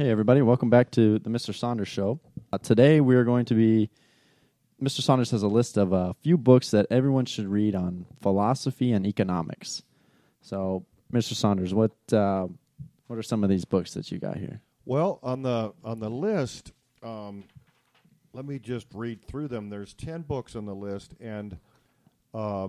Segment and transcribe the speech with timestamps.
[0.00, 0.40] Hey, everybody.
[0.40, 1.54] Welcome back to the Mr.
[1.54, 2.20] Saunders Show.
[2.50, 3.90] Uh, today, we are going to be.
[4.82, 5.02] Mr.
[5.02, 9.06] Saunders has a list of a few books that everyone should read on philosophy and
[9.06, 9.82] economics.
[10.40, 11.34] So, Mr.
[11.34, 12.46] Saunders, what uh,
[13.08, 14.62] what are some of these books that you got here?
[14.86, 16.72] Well, on the on the list,
[17.02, 17.44] um,
[18.32, 19.68] let me just read through them.
[19.68, 21.58] There's ten books on the list, and
[22.32, 22.68] uh,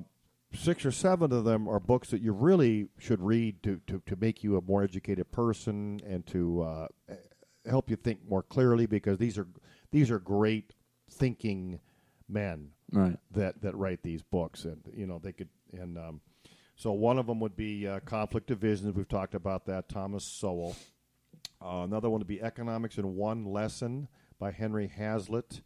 [0.54, 4.16] six or seven of them are books that you really should read to, to, to
[4.18, 6.88] make you a more educated person and to uh,
[7.70, 9.48] help you think more clearly because these are
[9.92, 10.74] these are great
[11.10, 11.80] thinking
[12.30, 13.18] men Right.
[13.32, 16.20] that that write these books and you know they could and um,
[16.76, 19.88] so one of them would be uh, Conflict of Visions we've talked about that.
[19.88, 20.76] Thomas sowell.
[21.64, 24.10] Uh, another one would be economics in one lesson
[24.40, 25.62] by henry hazlitt.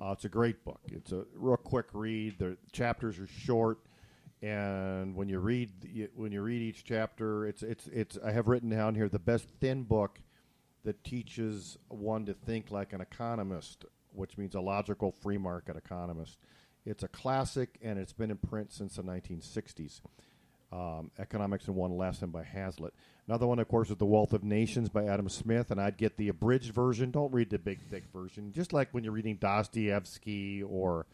[0.00, 0.80] Uh, it's a great book.
[0.86, 2.38] It's a real quick read.
[2.38, 3.78] The chapters are short
[4.42, 5.70] and when you read
[6.14, 9.46] when you read each chapter it's it's it's i have written down here the best
[9.60, 10.18] thin book
[10.84, 16.38] that teaches one to think like an economist, which means a logical free market economist.
[16.86, 20.00] It's a classic, and it's been in print since the 1960s.
[20.72, 22.94] Um, Economics in One Lesson by Hazlitt.
[23.26, 26.16] Another one, of course, is The Wealth of Nations by Adam Smith, and I'd get
[26.16, 27.10] the abridged version.
[27.10, 28.52] Don't read the big, thick version.
[28.52, 31.06] Just like when you're reading Dostoevsky or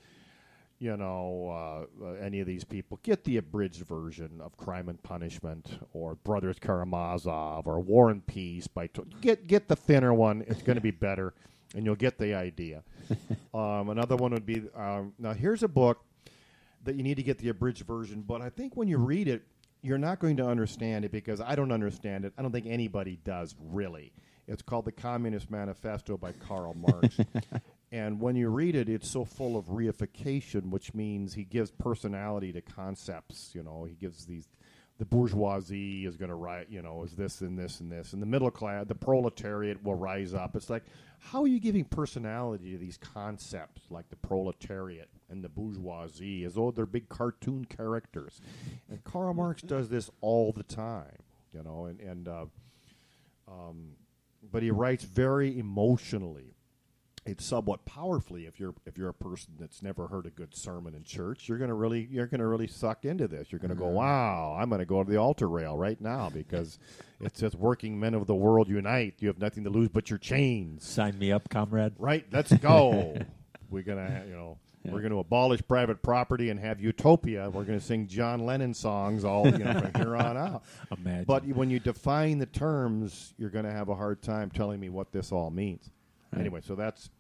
[0.79, 5.03] you know, uh, uh, any of these people, get the abridged version of Crime and
[5.03, 10.45] Punishment or Brothers Karamazov or War and Peace by to- get get the thinner one.
[10.47, 11.33] It's going to be better,
[11.75, 12.83] and you'll get the idea.
[13.55, 15.33] um, another one would be um, now.
[15.33, 16.05] Here's a book
[16.85, 19.43] that you need to get the abridged version, but I think when you read it,
[19.83, 22.33] you're not going to understand it because I don't understand it.
[22.37, 24.13] I don't think anybody does really.
[24.49, 27.19] It's called The Communist Manifesto by Karl Marx.
[27.97, 32.53] and when you read it, it's so full of reification, which means he gives personality
[32.53, 33.53] to concepts.
[33.55, 34.49] You know, he gives these.
[34.99, 38.21] The bourgeoisie is going to rise, you know, is this and this and this, and
[38.21, 40.57] the middle class, the proletariat will rise up.
[40.57, 40.85] It's like,
[41.19, 46.55] how are you giving personality to these concepts like the proletariat and the bourgeoisie as
[46.55, 48.41] though they're big cartoon characters?
[48.91, 52.47] And Karl Marx does this all the time, you know, and and uh,
[53.49, 53.93] um,
[54.51, 56.56] but he writes very emotionally.
[57.27, 58.47] It's somewhat powerfully.
[58.47, 61.59] If you're if you're a person that's never heard a good sermon in church, you're
[61.59, 63.51] gonna really you're gonna really suck into this.
[63.51, 63.95] You're gonna go, mm-hmm.
[63.95, 66.79] wow, I'm gonna go to the altar rail right now because
[67.21, 69.15] it says, "Working men of the world unite.
[69.19, 71.95] You have nothing to lose but your chains." Sign me up, comrade.
[71.99, 72.25] Right?
[72.31, 73.17] Let's go.
[73.71, 77.51] we're gonna, you know, we're gonna abolish private property and have utopia.
[77.51, 80.63] We're gonna sing John Lennon songs all you know from here on out.
[80.97, 81.25] Imagine.
[81.25, 84.89] But when you define the terms, you're going to have a hard time telling me
[84.89, 85.91] what this all means.
[86.39, 87.11] Anyway, so that's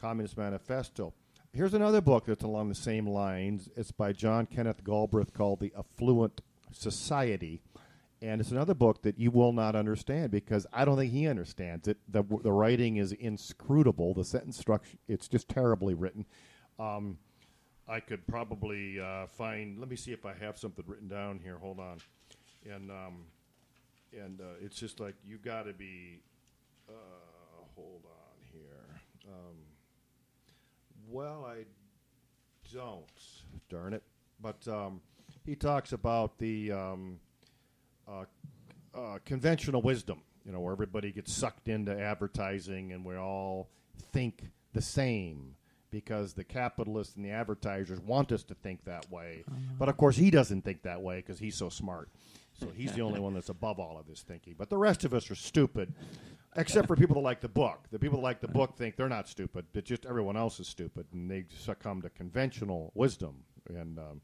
[0.00, 1.12] Communist Manifesto.
[1.52, 3.68] Here's another book that's along the same lines.
[3.76, 6.40] It's by John Kenneth Galbraith called The Affluent
[6.72, 7.60] Society.
[8.20, 11.86] And it's another book that you will not understand because I don't think he understands
[11.88, 11.98] it.
[12.08, 14.12] The, the writing is inscrutable.
[14.12, 16.26] The sentence structure, it's just terribly written.
[16.78, 17.18] Um,
[17.88, 19.78] I could probably uh, find.
[19.78, 21.56] Let me see if I have something written down here.
[21.56, 21.98] Hold on,
[22.70, 23.24] and um,
[24.12, 26.20] and uh, it's just like you got to be.
[26.88, 26.92] Uh,
[27.74, 29.00] hold on here.
[29.26, 29.56] Um,
[31.10, 31.64] well, I
[32.72, 33.04] don't.
[33.68, 34.02] Darn it!
[34.40, 35.00] But um,
[35.44, 37.20] he talks about the um,
[38.08, 38.24] uh,
[38.94, 40.22] uh, conventional wisdom.
[40.44, 43.68] You know, where everybody gets sucked into advertising, and we all
[44.12, 45.56] think the same
[45.90, 49.44] because the capitalists and the advertisers want us to think that way.
[49.78, 52.08] But of course, he doesn't think that way because he's so smart.
[52.58, 54.54] So he's the only one that's above all of this thinking.
[54.58, 55.94] But the rest of us are stupid,
[56.56, 57.86] except for people that like the book.
[57.90, 60.66] The people that like the book think they're not stupid, but just everyone else is
[60.66, 63.98] stupid, and they succumb to conventional wisdom and.
[63.98, 64.20] Um,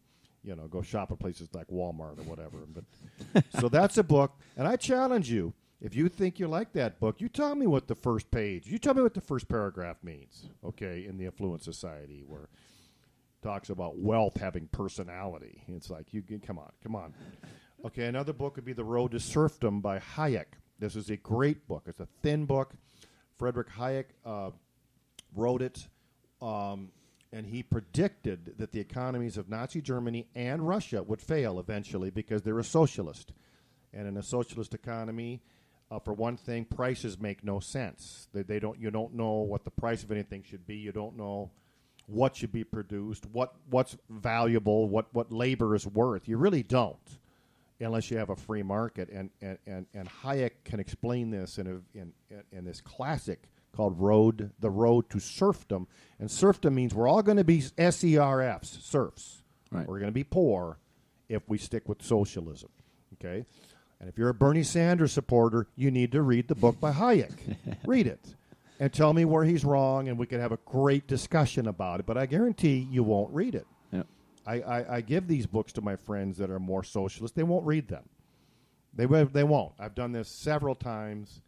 [0.47, 2.59] you know, go shop at places like Walmart or whatever.
[2.69, 5.55] But so that's a book, and I challenge you.
[5.81, 8.79] If you think you like that book, you tell me what the first page, you
[8.79, 10.49] tell me what the first paragraph means.
[10.63, 12.49] Okay, in the Affluent Society, where
[13.43, 15.63] talks about wealth having personality.
[15.69, 17.15] It's like you can come on, come on.
[17.85, 20.47] Okay, another book would be The Road to Serfdom by Hayek.
[20.79, 21.83] This is a great book.
[21.87, 22.73] It's a thin book.
[23.37, 24.53] Frederick Hayek uh,
[25.37, 25.87] wrote it,
[26.41, 26.93] um,
[27.31, 32.41] and he predicted that the economies of Nazi Germany and Russia would fail eventually because
[32.41, 33.35] they're a socialist.
[33.93, 35.43] And in a socialist economy,
[35.91, 38.29] uh, for one thing, prices make no sense.
[38.33, 38.81] They, they don't.
[38.81, 40.77] You don't know what the price of anything should be.
[40.77, 41.51] You don't know
[42.07, 46.27] what should be produced, what what's valuable, what what labor is worth.
[46.27, 47.19] You really don't,
[47.81, 49.09] unless you have a free market.
[49.11, 52.13] And and and, and Hayek can explain this in a in,
[52.53, 55.87] in, this classic called Road the Road to Serfdom.
[56.19, 59.43] And serfdom means we're all going to be SERFs, serfs.
[59.71, 59.87] Right.
[59.87, 60.79] We're going to be poor
[61.29, 62.71] if we stick with socialism.
[63.15, 63.45] Okay.
[64.01, 67.57] And if you're a Bernie Sanders supporter, you need to read the book by Hayek.
[67.87, 68.35] read it
[68.81, 72.07] and tell me where he's wrong, and we can have a great discussion about it.
[72.07, 73.67] But I guarantee you won't read it.
[74.47, 77.35] I, I, I give these books to my friends that are more socialist.
[77.35, 78.09] They won't read them.
[78.97, 79.73] They they won't.
[79.79, 81.41] I've done this several times,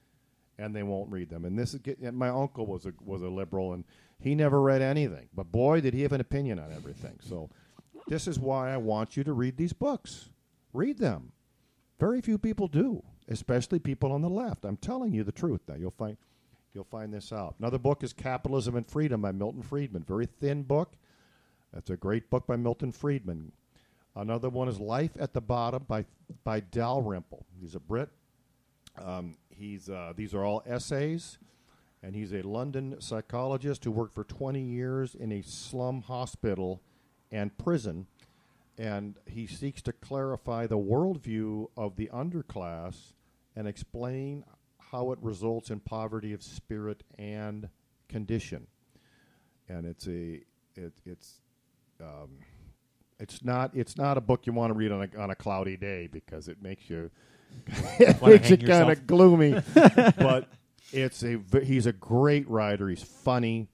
[0.59, 1.45] and they won't read them.
[1.45, 3.85] And this is get, and my uncle was a was a liberal, and
[4.19, 5.29] he never read anything.
[5.35, 7.19] But boy, did he have an opinion on everything.
[7.21, 7.51] So
[8.09, 10.31] this is why I want you to read these books.
[10.73, 11.33] Read them.
[11.99, 14.65] Very few people do, especially people on the left.
[14.65, 15.61] I'm telling you the truth.
[15.69, 16.17] Now you'll find
[16.75, 17.55] you'll find this out.
[17.59, 20.03] Another book is Capitalism and Freedom by Milton Friedman.
[20.03, 20.95] Very thin book.
[21.77, 23.53] That's a great book by Milton Friedman.
[24.15, 26.07] Another one is Life at the Bottom by
[26.43, 27.45] by Dalrymple.
[27.61, 28.09] He's a Brit.
[28.97, 31.37] Um, he's uh, these are all essays,
[32.03, 36.81] and he's a London psychologist who worked for 20 years in a slum hospital
[37.31, 38.07] and prison,
[38.79, 43.13] and he seeks to clarify the worldview of the underclass
[43.55, 44.45] and explain
[44.79, 47.69] how it results in poverty of spirit and
[48.09, 48.67] condition.
[49.69, 50.41] And it's a
[50.75, 51.41] it, it's
[52.01, 52.39] um,
[53.19, 55.77] it's not it's not a book you want to read on a on a cloudy
[55.77, 57.11] day because it makes you
[57.99, 59.61] it makes you kind of gloomy.
[59.75, 60.49] but
[60.93, 62.89] it's a he's a great writer.
[62.89, 63.69] He's funny.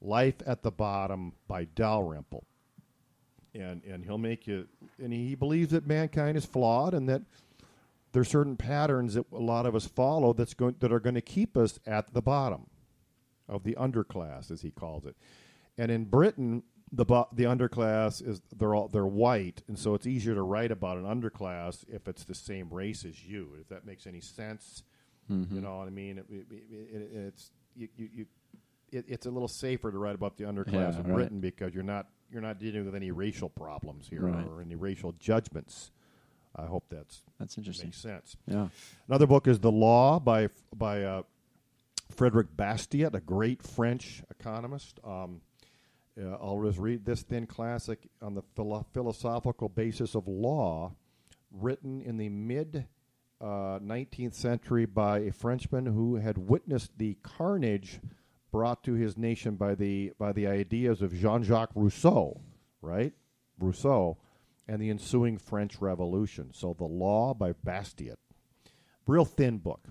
[0.00, 2.44] Life at the Bottom by Dalrymple,
[3.54, 4.68] and and he'll make you.
[5.02, 7.22] And he believes that mankind is flawed and that
[8.12, 11.20] there's certain patterns that a lot of us follow that's going that are going to
[11.20, 12.66] keep us at the bottom
[13.48, 15.16] of the underclass, as he calls it.
[15.78, 16.62] And in Britain,
[16.92, 20.70] the bo- the underclass is they're all they're white, and so it's easier to write
[20.70, 23.48] about an underclass if it's the same race as you.
[23.60, 24.82] If that makes any sense,
[25.28, 26.18] you know what I mean.
[26.18, 28.26] It, it, it, it's you, you, you
[28.92, 31.14] it, it's a little safer to write about the underclass Yeah, in right.
[31.14, 34.46] Britain because you're not you're not dealing with any racial problems here Right.
[34.46, 35.90] or any racial judgments.
[36.54, 37.88] I hope that's That's interesting.
[37.88, 38.36] makes sense.
[38.46, 38.68] Yeah.
[39.08, 41.22] Another book is The Law by by uh,
[42.12, 45.00] Frederick Bastiat, a great French economist.
[45.04, 45.40] Um,
[46.20, 50.94] uh, I'll just read this thin classic on the philo- philosophical basis of law,
[51.50, 52.86] written in the mid
[53.40, 58.00] uh, 19th century by a Frenchman who had witnessed the carnage
[58.50, 62.40] brought to his nation by the by the ideas of Jean-Jacques Rousseau,
[62.80, 63.12] right?
[63.58, 64.18] Rousseau,
[64.66, 66.50] and the ensuing French Revolution.
[66.52, 68.16] So, The Law by Bastiat
[69.06, 69.88] real thin book.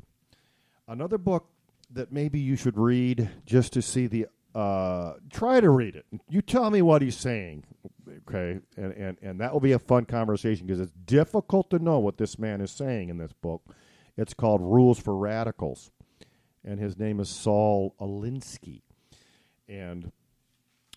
[0.88, 1.48] Another book
[1.90, 4.28] that maybe you should read just to see the.
[4.56, 6.06] Uh, try to read it.
[6.30, 7.66] You tell me what he's saying,
[8.28, 8.60] okay?
[8.78, 12.18] And and and that will be a fun conversation because it's difficult to know what
[12.18, 13.62] this man is saying in this book.
[14.16, 15.92] It's called Rules for Radicals,
[16.64, 18.84] and his name is Saul Alinsky,
[19.68, 20.14] and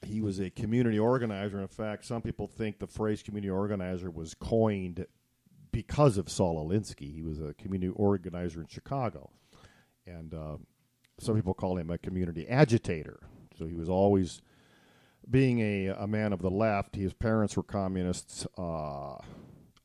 [0.07, 1.61] he was a community organizer.
[1.61, 5.05] In fact, some people think the phrase community organizer was coined
[5.73, 7.13] because of Saul Alinsky.
[7.13, 9.31] He was a community organizer in Chicago.
[10.07, 10.57] And uh,
[11.19, 13.21] some people call him a community agitator.
[13.59, 14.41] So he was always
[15.29, 16.97] being a, a man of the left.
[16.97, 18.47] His parents were communists.
[18.57, 19.17] Uh,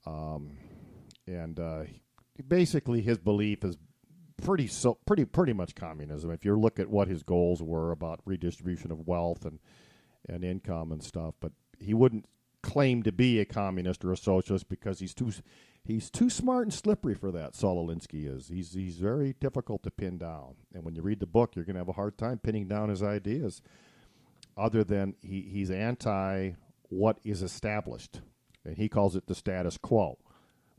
[0.05, 0.57] um,
[1.27, 1.83] and uh,
[2.47, 3.77] basically, his belief is
[4.41, 6.31] pretty so pretty pretty much communism.
[6.31, 9.59] If you look at what his goals were about redistribution of wealth and
[10.27, 12.25] and income and stuff, but he wouldn't
[12.61, 15.31] claim to be a communist or a socialist because he's too
[15.85, 17.55] he's too smart and slippery for that.
[17.55, 18.47] Saul Alinsky is.
[18.47, 21.75] He's he's very difficult to pin down, and when you read the book, you're going
[21.75, 23.61] to have a hard time pinning down his ideas.
[24.55, 26.51] Other than he, he's anti
[26.89, 28.21] what is established,
[28.65, 30.17] and he calls it the status quo.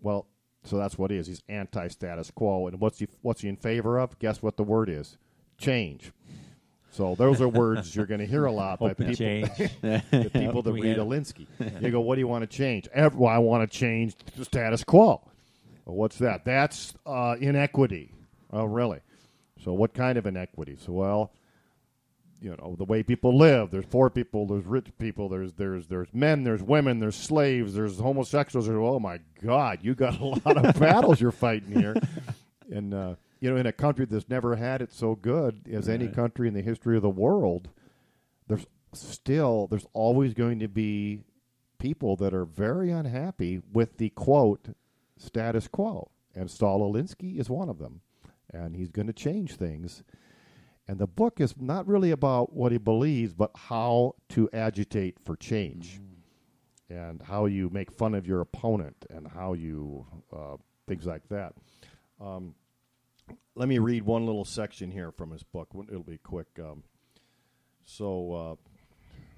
[0.01, 0.27] Well,
[0.65, 1.27] so that's what he is.
[1.27, 4.19] He's anti-status quo, and what's he what's he in favor of?
[4.19, 5.19] Guess what the word is?
[5.59, 6.13] Change.
[6.95, 9.49] So those are words you're going to hear a lot by people change.
[9.57, 11.47] the people that read Alinsky.
[11.83, 12.89] You go, what do you want to change?
[12.95, 15.21] Ev- well, I want to change the status quo.
[15.85, 16.45] Well, what's that?
[16.45, 18.13] That's uh, inequity.
[18.53, 19.01] Oh, really?
[19.65, 20.77] So what kind of inequity?
[20.79, 21.33] So, well,
[22.41, 23.73] you know, the way people live.
[23.73, 24.47] There's poor people.
[24.47, 25.29] There's rich people.
[25.29, 26.45] There's there's there's men.
[26.45, 27.01] There's women.
[27.01, 27.75] There's slaves.
[27.75, 28.67] There's homosexuals.
[28.67, 31.97] There's, oh my God, you got a lot of battles you're fighting here.
[32.71, 36.09] And uh, you know, in a country that's never had it so good as any
[36.09, 37.69] country in the history of the world,
[38.49, 41.21] there's still there's always going to be
[41.79, 44.69] people that are very unhappy with the quote
[45.19, 48.01] status quo, and Saul Alinsky is one of them,
[48.51, 50.03] and he's going to change things.
[50.89, 55.37] And the book is not really about what he believes, but how to agitate for
[55.37, 56.01] change,
[56.89, 60.57] and how you make fun of your opponent, and how you uh,
[60.89, 61.53] things like that.
[62.19, 62.55] Um,
[63.55, 65.69] let me read one little section here from his book.
[65.89, 66.49] It'll be quick.
[66.59, 66.85] Um,
[67.85, 68.55] so uh,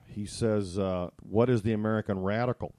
[0.07, 2.75] he says, uh, "What is the American radical?"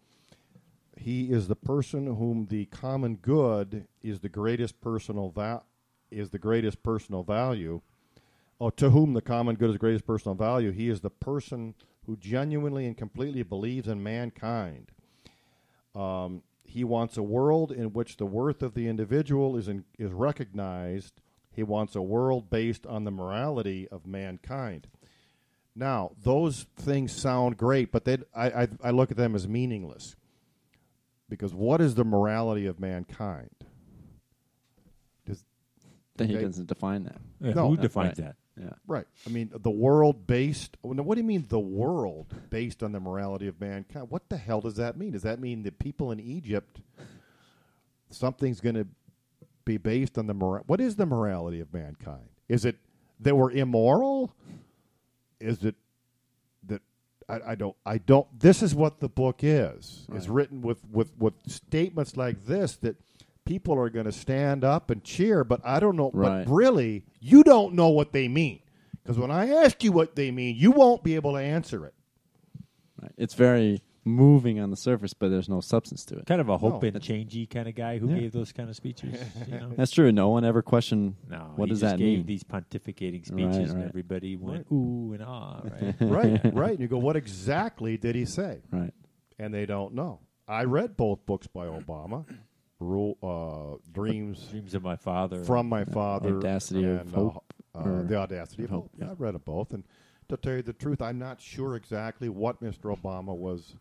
[0.99, 5.63] he is the person whom the common good is the greatest personal va-
[6.11, 7.81] is the greatest personal value.
[8.59, 10.71] Oh, to whom the common good is the greatest personal value.
[10.71, 14.91] He is the person who genuinely and completely believes in mankind.
[15.93, 20.11] Um, he wants a world in which the worth of the individual is in, is
[20.11, 21.21] recognized.
[21.51, 24.87] He wants a world based on the morality of mankind.
[25.75, 30.15] Now, those things sound great, but they, I, I, I look at them as meaningless.
[31.29, 33.49] Because what is the morality of mankind?
[35.25, 35.43] Does,
[36.17, 36.45] Then he Okay.
[36.45, 37.17] doesn't define that.
[37.41, 37.67] Yeah, No.
[37.67, 37.81] who Right.
[37.81, 38.35] defines that?
[38.59, 38.69] Yeah.
[38.87, 39.05] right.
[39.25, 40.77] I mean, the world based.
[40.83, 44.07] Now, what do you mean the world based on the morality of mankind?
[44.09, 45.11] What the hell does that mean?
[45.11, 46.81] Does that mean that people in Egypt,
[48.09, 48.87] something's going to
[49.65, 52.29] be based on the mora- What is the morality of mankind?
[52.49, 52.77] Is it
[53.19, 54.33] they were immoral?
[55.39, 55.75] Is it
[56.63, 56.81] that
[57.29, 60.07] I, I don't I don't this is what the book is.
[60.13, 62.95] It's written with, with, with statements like this that
[63.47, 66.45] people are going to stand up and cheer, but I don't know Right.
[66.45, 68.59] but really you don't know what they mean.
[69.03, 71.93] Because when I ask you what they mean, you won't be able to answer it.
[73.01, 73.11] Right.
[73.17, 76.25] It's very moving on the surface, but there's no substance to it.
[76.25, 76.87] Kind of a hope No.
[76.89, 78.19] and changey kind of guy who Yeah.
[78.19, 79.19] gave those kind of speeches.
[79.47, 79.71] You know?
[79.77, 80.11] That's true.
[80.11, 82.25] No one ever questioned No, what he does just that gave mean.
[82.25, 84.77] These pontificating speeches, Right, and everybody went Right.
[84.77, 85.61] ooh and ah.
[85.81, 85.95] Right?
[86.01, 86.71] right, right.
[86.71, 88.61] And you go, what exactly did he say?
[88.71, 88.93] right.
[89.39, 90.19] And they don't know.
[90.47, 92.25] I read both books by Obama,
[92.79, 95.43] Rule, uh, Dreams Dreams of my father.
[95.43, 97.43] from my father, Audacity of and, Hope,
[97.73, 98.83] uh, uh, the audacity of hope.
[98.83, 99.11] Hope, Yeah, yeah.
[99.11, 99.83] I read them both, and
[100.29, 102.95] to tell you the truth, I'm not sure exactly what Mr.
[102.95, 103.75] Obama was.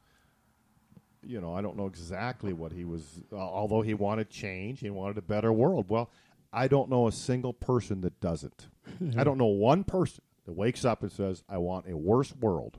[1.23, 3.21] You know, I don't know exactly what he was.
[3.33, 5.87] Uh, although he wanted change, he wanted a better world.
[5.89, 6.09] Well,
[6.53, 8.69] I don't know a single person that doesn't.
[9.17, 12.79] I don't know one person that wakes up and says, "I want a worse world,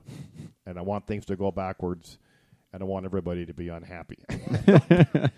[0.64, 2.18] and I want things to go backwards,
[2.72, 4.18] and I want everybody to be unhappy."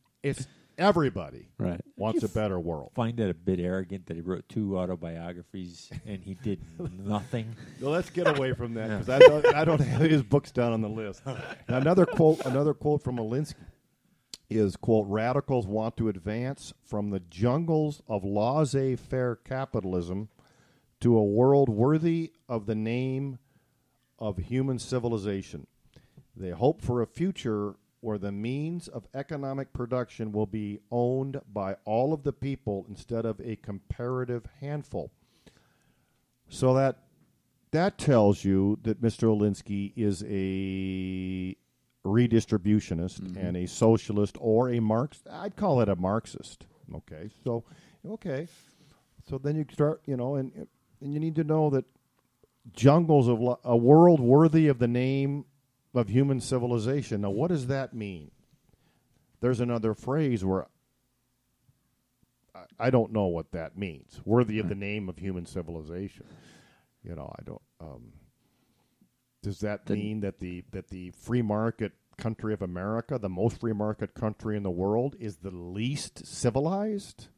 [0.22, 0.46] It's
[0.78, 1.80] everybody Right.
[1.96, 2.92] wants a better world.
[2.94, 6.60] find that a bit arrogant that he wrote two autobiographies and he did
[6.98, 7.54] nothing.
[7.80, 10.72] Well, let's get away from that because I, don't, I don't have his books down
[10.72, 11.22] on the list.
[11.26, 13.54] Now, another quote, another quote from Alinsky
[14.50, 20.28] is quote: "Radicals want to advance from the jungles of laissez-faire capitalism
[21.00, 23.38] to a world worthy of the name
[24.18, 25.66] of human civilization.
[26.36, 31.76] They hope for a future." Where the means of economic production will be owned by
[31.84, 35.12] all of the people instead of a comparative handful.
[36.48, 36.98] So that
[37.70, 39.28] that tells you that Mr.
[39.28, 41.56] Alinsky is a
[42.04, 43.38] redistributionist mm-hmm.
[43.38, 45.22] and a socialist or a Marx.
[45.30, 46.66] I'd call it a Marxist.
[46.94, 47.64] Okay, so
[48.06, 48.48] okay,
[49.28, 50.66] so then you start, you know, and
[51.00, 51.84] and you need to know that
[52.72, 55.44] jungles of lo- a world worthy of the name
[55.94, 57.20] of human civilization.
[57.22, 58.30] Now, what does that mean?
[59.40, 60.66] There's another phrase where
[62.54, 64.20] I, I don't know what that means.
[64.24, 66.26] Worthy of the name of human civilization.
[67.02, 67.62] You know, I don't.
[67.80, 68.12] Um,
[69.42, 73.58] does that The- mean that the that the free market country of America, the most
[73.58, 77.28] free market country in the world, is the least civilized?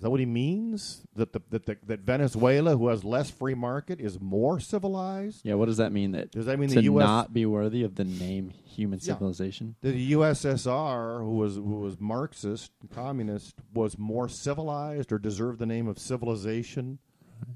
[0.00, 1.02] Is that what he means?
[1.14, 5.42] That the, that the, that Venezuela, who has less free market, is more civilized?
[5.44, 5.56] Yeah.
[5.56, 6.12] What does that mean?
[6.12, 7.04] That Does that mean to the U.S.
[7.06, 9.12] not be worthy of the name human Yeah.
[9.12, 9.76] civilization?
[9.82, 15.86] the USSR, who was who was Marxist, communist, was more civilized or deserved the name
[15.86, 16.98] of civilization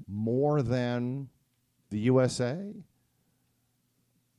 [0.07, 1.29] more than
[1.89, 2.75] the USA?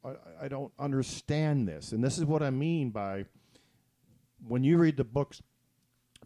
[0.05, 3.25] I, I don't understand this, and this is what I mean by
[4.47, 5.43] when you read the books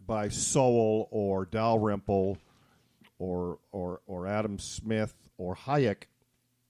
[0.05, 2.37] by Sowell or Dalrymple
[3.19, 6.03] or or or Adam Smith or Hayek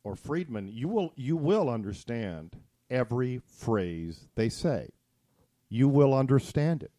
[0.03, 2.57] or Friedman, you will you will understand
[2.89, 4.89] every phrase they say.
[5.69, 6.91] You will understand it.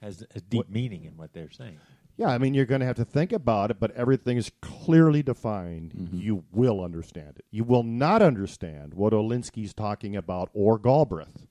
[0.00, 1.78] Has a deep meaning in what they're saying.
[2.16, 5.22] Yeah, I mean you're going to have to think about it, but everything is clearly
[5.22, 5.92] defined.
[5.92, 6.18] Mm-hmm.
[6.18, 7.44] You will understand it.
[7.50, 11.46] You will not understand what Alinsky's talking about or Galbraith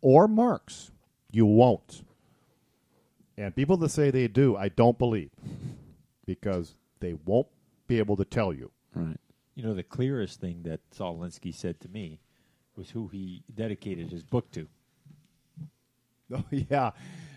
[0.00, 0.90] or Marx.
[1.30, 2.02] You won't.
[3.36, 5.30] And people that say they do, I don't believe
[6.26, 7.48] because they won't
[7.86, 8.70] be able to tell you.
[8.94, 9.18] Right.
[9.54, 12.20] You know, the clearest thing that Saul Alinsky said to me
[12.76, 14.68] was who he dedicated his book to.
[16.34, 16.92] Oh yeah,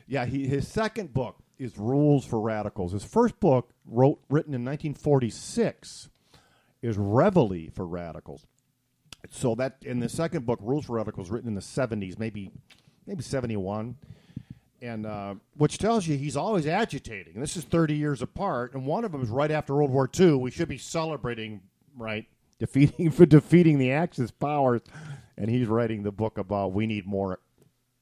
[0.08, 0.26] yeah.
[0.26, 2.94] He, his second book is Rules for Radicals.
[2.94, 6.08] His first book, wrote written in 1946,
[6.82, 8.46] is Reveille for Radicals.
[9.32, 12.52] So that in the second book, Rules for Radicals, written in the 70s, maybe
[13.06, 13.98] maybe 71,
[14.86, 17.40] and uh, which tells you he's always agitating.
[17.40, 20.36] This is 30 years apart, and one of them is right after World War II.
[20.36, 21.62] We should be celebrating,
[21.98, 22.26] right?
[22.60, 24.82] Defeating for defeating the Axis powers,
[25.38, 27.40] and he's writing the book about we need more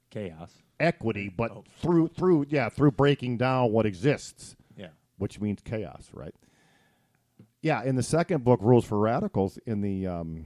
[0.09, 0.51] chaos.
[0.79, 1.63] equity, but Oh.
[1.81, 4.89] through through yeah through breaking down what exists, Yeah.
[5.17, 6.35] which means chaos, right?
[7.61, 10.45] Yeah, in the second book, Rules for Radicals, in the um,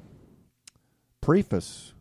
[1.21, 1.93] preface,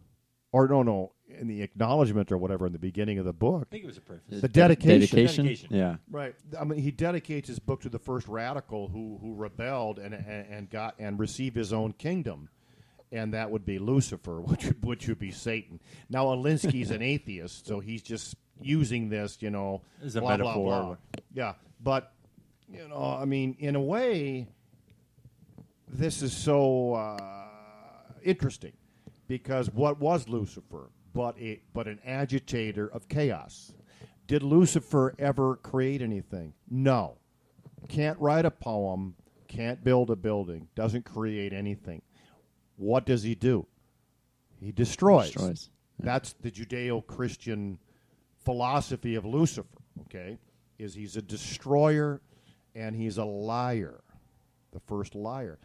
[0.53, 3.71] or no, no, in the acknowledgement or whatever in the beginning of the book, I
[3.71, 4.41] think it was a preface.
[4.41, 5.01] The dedication.
[5.01, 5.45] Dedication.
[5.45, 5.75] Dedication.
[5.75, 5.97] Yeah.
[6.11, 6.35] Right.
[6.59, 10.47] I mean, he dedicates his book to the first radical who who rebelled and and,
[10.49, 12.49] and got and received his own kingdom,
[13.13, 15.81] and that would be Lucifer, which would, which would be Satan.
[16.09, 20.47] Now, Alinsky's an atheist, so he's just using this, you know, As a blah, blah,
[20.47, 20.69] metaphor.
[20.81, 20.97] blah.
[21.35, 22.13] Yeah, but
[22.73, 24.49] you know, I mean, in a way,
[25.89, 27.19] this is so uh,
[28.23, 28.73] interesting
[29.29, 33.73] because what was Lucifer but a but an agitator of chaos?
[34.27, 36.53] Did Lucifer ever create anything?
[36.71, 37.17] No.
[37.89, 39.15] Can't write a poem,
[39.49, 42.03] can't build a building, doesn't create anything.
[42.77, 43.67] What does he do?
[44.61, 45.31] He destroys.
[45.31, 45.71] Destroys.
[45.99, 47.79] That's the Judeo-Christian
[48.45, 49.69] philosophy of Lucifer,
[50.03, 50.39] okay?
[50.79, 52.21] Is he's a destroyer
[52.75, 54.03] and he's a liar.
[54.73, 55.59] The first liar.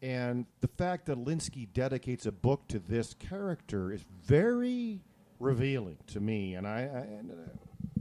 [0.00, 5.00] And the fact that Linsky dedicates a book to this character is very
[5.40, 6.54] revealing to me.
[6.54, 8.00] And I, I and, uh,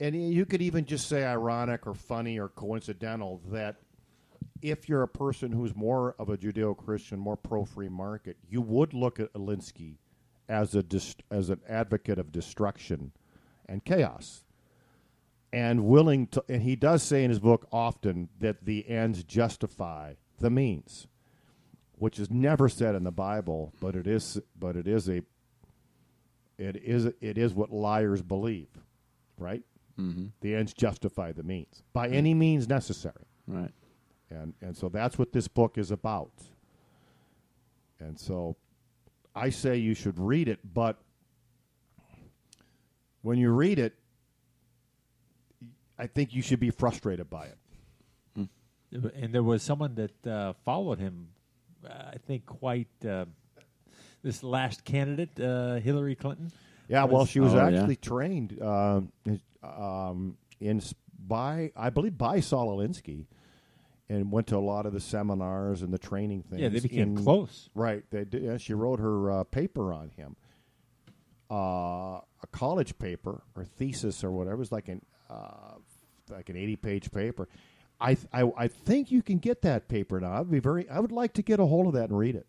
[0.00, 3.76] and you could even just say ironic or funny or coincidental that
[4.62, 9.20] if you're a person who's more of a Judeo-Christian, more pro-free market, you would look
[9.20, 9.98] at Alinsky
[10.48, 13.12] as a dist- as an advocate of destruction
[13.68, 14.44] and chaos,
[15.52, 16.44] and willing to.
[16.48, 21.06] And he does say in his book often that the ends justify the means,
[21.92, 24.40] which is never said in the Bible, but it is.
[24.58, 25.22] But it is a.
[26.58, 28.68] It is it is what liars believe,
[29.38, 29.62] right?
[29.98, 30.26] Mm-hmm.
[30.40, 33.70] The ends justify the means by any means necessary Right.
[34.30, 36.32] and and so that's what this book is about.
[37.98, 38.56] And so,
[39.34, 40.98] I say you should read it, but
[43.22, 43.94] when you read it,
[45.98, 47.58] I think you should be frustrated by it.
[48.92, 51.28] And there was someone that uh, followed him,
[51.84, 53.24] uh, I think, quite uh,
[54.22, 56.50] this last candidate, uh, Hillary Clinton.
[56.88, 57.78] Yeah, well, she was Oh, yeah.
[57.78, 59.12] actually trained um,
[59.62, 60.80] um, in
[61.18, 63.26] by I believe by Saul Alinsky,
[64.08, 66.62] and went to a lot of the seminars and the training things.
[66.62, 67.68] Yeah, they became in- close.
[67.74, 68.04] Right.
[68.10, 70.36] They did, yeah, she wrote her uh, paper on him,
[71.50, 71.54] uh,
[72.20, 74.54] a college paper or thesis or whatever.
[74.56, 75.74] It was like an uh,
[76.30, 77.48] like an eighty page paper.
[78.00, 80.40] I, I I think you can get that paper now.
[80.40, 80.88] I'd be very.
[80.88, 82.46] I would like to get a hold of that and read it.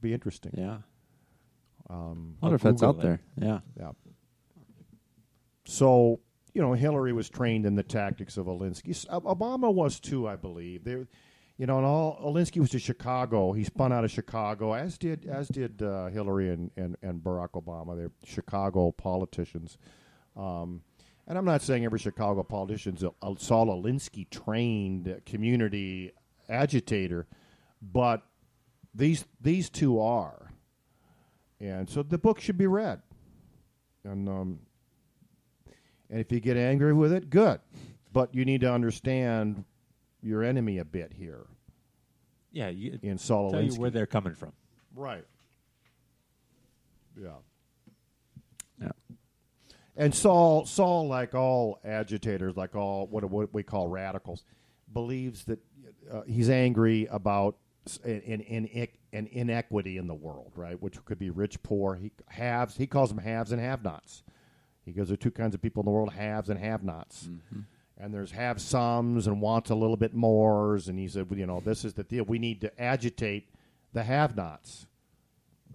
[0.00, 0.52] Be interesting.
[0.56, 0.78] Yeah.
[1.90, 3.20] Um, I wonder if I'll that's Google out there.
[3.40, 3.60] Yeah.
[3.78, 3.92] yeah.
[5.64, 6.20] So
[6.54, 9.06] you know, Hillary was trained in the tactics of Alinsky.
[9.06, 10.84] Obama was too, I believe.
[10.84, 11.06] They,
[11.56, 13.52] you know, and all Alinsky was to Chicago.
[13.52, 17.50] He spun out of Chicago, as did as did uh, Hillary and, and and Barack
[17.50, 17.96] Obama.
[17.96, 19.78] They're Chicago politicians.
[20.36, 20.82] Um,
[21.28, 26.10] and I'm not saying every Chicago politician's a, a Saul Alinsky trained community
[26.48, 27.26] agitator,
[27.80, 28.22] but
[28.94, 30.50] these these two are.
[31.60, 33.02] And so the book should be read.
[34.04, 34.58] And um,
[36.10, 37.60] and if you get angry with it, good.
[38.12, 39.64] But you need to understand
[40.22, 41.46] your enemy a bit here
[42.50, 43.78] Yeah, you, in Saul tell you Alinsky.
[43.78, 44.52] where they're coming from.
[44.96, 45.24] Right.
[47.20, 47.28] Yeah.
[49.98, 54.44] And Saul, Saul, like all agitators, like all what what we call radicals,
[54.92, 55.58] believes that
[56.10, 57.56] uh, he's angry about
[58.04, 60.80] an, an, an, an inequity in the world, right?
[60.80, 61.96] Which could be rich, poor.
[61.96, 62.76] He haves.
[62.76, 64.22] He calls them haves and have-nots.
[64.84, 67.28] He goes, there are two kinds of people in the world: haves and have-nots.
[68.00, 70.86] And there's have somes and wants a little bit mores.
[70.86, 72.22] And he said, well, you know, this is the deal.
[72.22, 73.48] We need to agitate
[73.92, 74.86] the have-nots.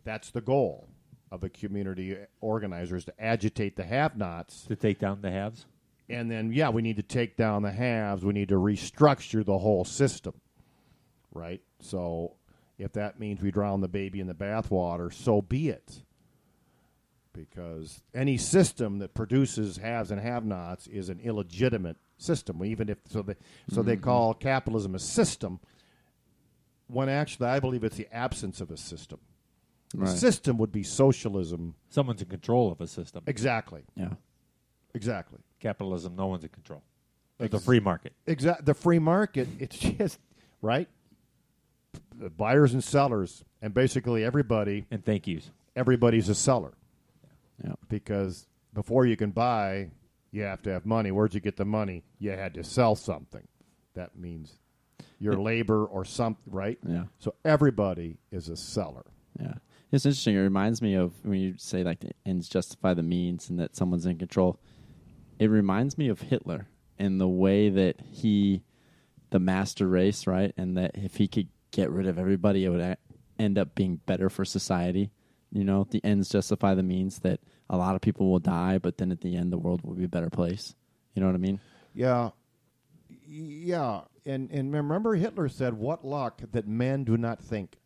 [0.05, 0.87] That's the goal
[1.33, 4.65] of a community organizer is to agitate the have-nots.
[4.67, 5.65] To take down the haves.
[6.07, 8.23] and then yeah we need to take down the haves.
[8.23, 10.35] We need to restructure the whole system
[11.33, 11.61] right?
[11.79, 12.35] So
[12.77, 16.03] if that means we drown the baby in the bathwater so be it.
[17.33, 22.63] Because any system that produces haves and have-nots is an illegitimate system.
[22.63, 23.35] Even if so they
[23.71, 24.03] so they mm-hmm.
[24.03, 25.59] call capitalism a system
[26.87, 29.19] when actually i believe it's the absence of a system
[29.93, 30.17] a Right.
[30.17, 33.23] system would be socialism Someone's in control of a system.
[33.27, 34.13] exactly Yeah.
[34.93, 36.83] exactly Capitalism, no one's in control.
[37.39, 38.13] Of the free market.
[38.27, 38.65] Exactly.
[38.65, 39.47] The free market.
[39.59, 40.19] It's just
[40.61, 40.87] right.
[42.17, 44.85] The buyers and sellers, and basically everybody.
[44.91, 45.51] And thank yous.
[45.75, 46.73] Everybody's a seller
[47.63, 47.73] Yeah.
[47.89, 49.91] because before you can buy,
[50.31, 51.11] you have to have money.
[51.11, 52.03] Where'd you get the money?
[52.19, 53.47] You had to sell something.
[53.93, 54.59] That means
[55.19, 56.77] your labor or something, right?
[56.85, 57.05] Yeah.
[57.19, 59.05] So everybody is a seller.
[59.39, 59.55] Yeah.
[59.93, 60.35] It's interesting.
[60.35, 63.75] It reminds me of when you say like the ends justify the means and that
[63.75, 64.59] someone's in control.
[65.37, 68.63] It reminds me of Hitler and the way that he,
[69.29, 70.51] the master race, right?
[70.57, 72.97] And that if he could get rid of everybody, it would a-
[73.37, 75.11] end up being better for society.
[75.51, 78.97] You know, the ends justify the means that a lot of people will die, but
[78.97, 80.73] then at the end, the world will be a better place.
[81.13, 81.59] You know what I mean?
[81.93, 82.31] Yeah,
[83.27, 87.77] yeah, and and remember Hitler said, "What luck that men do not think."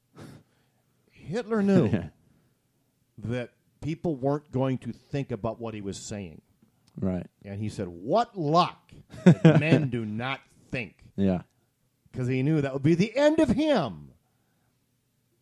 [1.28, 1.92] Hitler knew
[3.20, 6.42] that people weren't going to think about what he was saying,
[7.00, 7.28] Right.
[7.46, 8.92] and he said, "What luck
[9.26, 10.40] that men do not
[10.72, 11.42] think," Yeah.
[12.12, 14.12] because he knew that would be the end of him.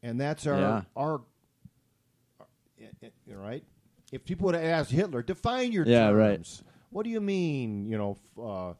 [0.04, 0.82] And that's our Yeah.
[0.96, 1.22] our,
[2.40, 2.44] uh,
[3.04, 3.64] uh, right.
[4.12, 6.62] If people would have asked Hitler, define your Yeah, terms.
[6.64, 6.72] right.
[6.92, 7.88] What do you mean?
[7.88, 8.74] You know, uh,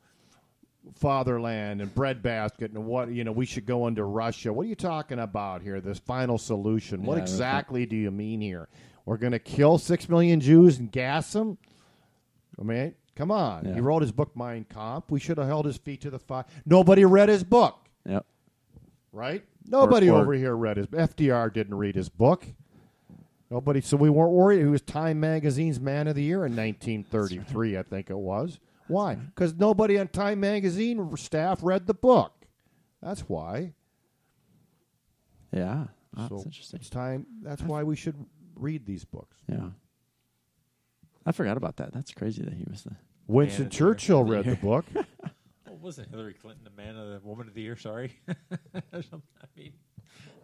[0.94, 4.54] fatherland and breadbasket, and what you know, we should go into Russia.
[4.54, 5.82] What are you talking about here?
[5.82, 7.04] This final solution.
[7.04, 8.68] What Yeah, exactly do you mean here?
[9.06, 11.58] We're going to kill six million Jews and gas them?
[12.60, 13.66] I mean, come on.
[13.66, 13.74] Yeah.
[13.76, 15.12] He wrote his book Mein Kampf.
[15.12, 16.46] We should have held his feet to the fire.
[16.66, 18.26] Nobody read his book Yep.
[19.12, 19.44] right?
[19.68, 20.88] Nobody or- over here read his.
[20.88, 22.46] FDR didn't read his book.
[23.52, 23.82] Nobody.
[23.82, 24.60] So we weren't worried.
[24.60, 28.60] He was Time Magazine's Man of the Year in 1933, I think it was.
[28.88, 29.16] Why?
[29.16, 32.34] Because nobody on Time Magazine staff read the book.
[33.02, 33.74] That's why.
[35.52, 35.86] Yeah.
[36.18, 36.80] Oh, so that's interesting.
[36.80, 37.26] It's time.
[37.42, 38.16] That's why we should
[38.56, 39.38] read these books.
[39.50, 39.70] Yeah.
[41.26, 41.94] I forgot about that.
[41.94, 42.96] That's crazy that he was the.
[43.28, 44.86] Winston Man of the Churchill read the book.
[45.68, 47.76] Oh, wasn't Hillary Clinton the man of the woman of the year?
[47.76, 48.12] Sorry.
[48.30, 49.04] I
[49.58, 49.74] mean,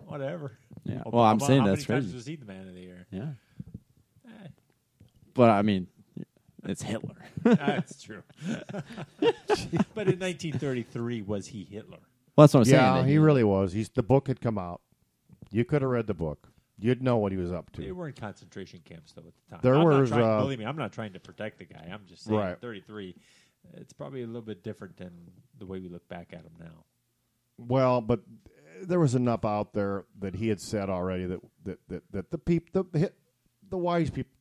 [0.07, 0.57] whatever.
[0.83, 0.95] Yeah.
[1.05, 2.15] Obama- Well, I'm saying how that's many times crazy.
[2.15, 3.05] was he the man of the year?
[3.11, 3.27] Yeah.
[4.27, 4.47] Eh,
[5.35, 5.85] But I mean,
[6.65, 7.15] it's Hitler.
[7.43, 8.23] that's true.
[8.47, 11.99] but in 1933, was he Hitler?
[12.35, 12.75] Well, that's what I'm saying.
[12.81, 13.73] yeah, that he really was.
[13.73, 14.81] He's the book had come out.
[15.51, 16.49] You could have read the book.
[16.79, 17.81] You'd know what he was up to.
[17.81, 17.93] They to.
[17.93, 19.59] were in concentration camps though at the time.
[19.61, 21.89] There I'm was, trying, uh, believe me, I'm not trying to protect the guy.
[21.91, 22.59] I'm just saying, Right.
[22.59, 23.15] 33.
[23.75, 25.11] It's probably a little bit different than
[25.59, 26.85] the way we look back at him now.
[27.59, 28.21] Well, but
[28.81, 32.37] there was enough out there that he had said already that that that, that the
[32.39, 33.11] peop the
[33.69, 34.31] the wise people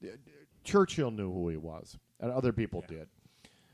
[0.64, 3.09] Churchill knew who he was, and other people did.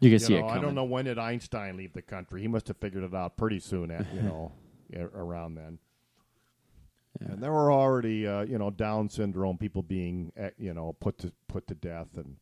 [0.00, 2.42] You can You see know, it I don't know when did Einstein leave the country.
[2.42, 3.90] He must have figured it out pretty soon.
[3.90, 4.52] At you know,
[5.14, 5.78] around then.
[7.18, 11.18] And there were already, uh, you know, Down syndrome people being, eh, you know, put
[11.18, 12.36] to put to death and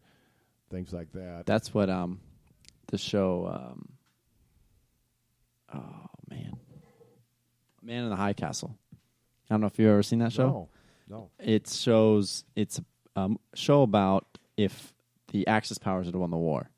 [0.70, 1.44] things like that.
[1.46, 2.20] That's what um,
[2.88, 3.46] the show.
[3.54, 3.88] Um,
[5.72, 6.58] oh man,
[7.82, 8.76] Man in the High Castle.
[8.92, 10.48] I don't know if you've ever seen that show.
[10.48, 10.68] No,
[11.08, 11.30] no.
[11.38, 14.92] It shows it's a um, show about if
[15.34, 16.70] the Axis powers had won the war,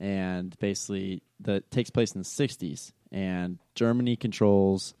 [0.00, 4.94] and basically that takes place in the '60s, and Germany controls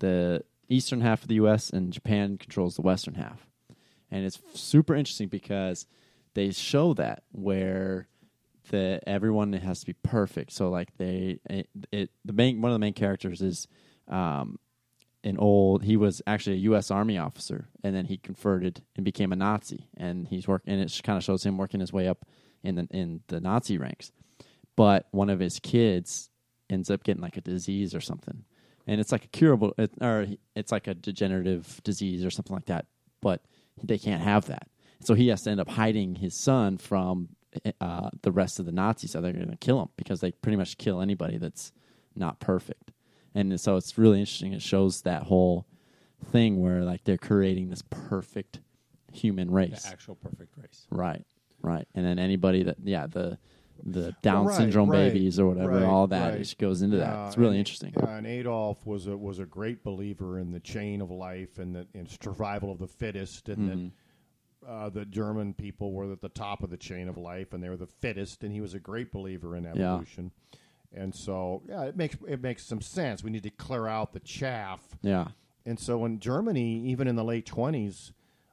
[0.00, 1.70] the eastern half of the U.S.
[1.70, 3.46] and Japan controls the western half,
[4.10, 5.86] and it's super interesting because
[6.34, 8.08] they show that where
[8.70, 10.50] the everyone has to be perfect.
[10.50, 13.68] So like they it, it the main one of the main characters is
[14.08, 14.58] um,
[15.24, 16.90] an old he was actually a U.S.
[16.90, 20.74] Army officer, and then he converted and became a Nazi, and he's working.
[20.74, 22.26] And it kind of shows him working his way up
[22.62, 24.10] in the in the Nazi ranks.
[24.76, 26.30] But one of his kids
[26.70, 28.44] ends up getting like a disease or something,
[28.86, 32.66] and it's like a curable, it, or it's like a degenerative disease or something like
[32.66, 32.86] that.
[33.20, 33.42] But
[33.82, 34.68] they can't have that,
[35.00, 37.30] so he has to end up hiding his son from
[37.80, 39.12] uh, the rest of the Nazis.
[39.12, 41.70] So they're going to kill him because they pretty much kill anybody that's
[42.16, 42.90] not perfect
[43.34, 44.52] and so it's really interesting.
[44.52, 45.66] It shows that whole
[46.30, 48.60] thing where like they're creating this perfect
[49.12, 50.86] human The race, actual perfect race.
[50.90, 51.24] right?
[51.62, 53.38] Right, and then anybody that yeah the
[53.84, 57.26] the Down right, syndrome right, babies or whatever, right, all that just goes into that.
[57.28, 57.92] It's really and- interesting.
[57.96, 61.86] And Adolf was a was a great believer in the chain of life and the
[61.94, 63.84] in survival of the fittest, and Mm-hmm.
[63.86, 63.92] that
[64.68, 67.68] uh, the German people were at the top of the chain of life, and they
[67.68, 70.00] were the fittest, and he was a great believer in Yeah.
[70.94, 73.24] And so, yeah, it makes it makes some sense.
[73.24, 74.80] We need to clear out the chaff.
[75.02, 75.28] Yeah,
[75.64, 78.12] And so, in Germany, even in the late twenties,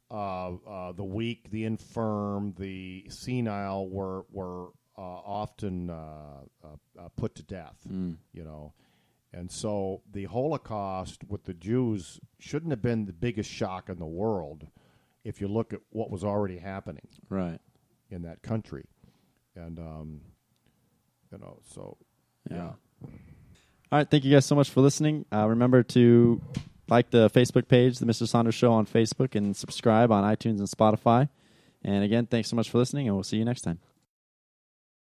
[0.09, 7.09] uh, uh, the weak, the infirm, the senile were were uh, often uh, uh, uh,
[7.17, 7.77] put to death.
[8.33, 8.73] You know,
[9.33, 14.05] and so the Holocaust with the Jews shouldn't have been the biggest shock in the
[14.05, 14.67] world
[15.23, 17.59] if you look at what was already happening right.
[18.09, 18.85] in that country,
[19.55, 20.21] and um,
[21.31, 21.97] you know, so
[22.49, 22.73] Yeah.
[23.91, 25.25] All right, thank you guys so much for listening.
[25.33, 26.41] Uh, remember to
[26.87, 28.27] like the Facebook page, the Mr.
[28.27, 31.29] Saunders Show on Facebook, and subscribe on iTunes and Spotify.
[31.83, 33.79] And again, thanks so much for listening, and we'll see you next time.